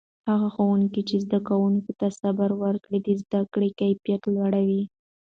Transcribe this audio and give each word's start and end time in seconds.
هغه 0.29 0.47
ښوونکي 0.55 1.01
چې 1.09 1.15
زده 1.25 1.39
کوونکو 1.49 1.91
ته 1.99 2.07
صبر 2.21 2.49
وکړي، 2.61 2.99
د 3.03 3.09
زده 3.21 3.39
کړې 3.53 3.69
کیفیت 3.79 4.21
لوړوي. 4.35 4.83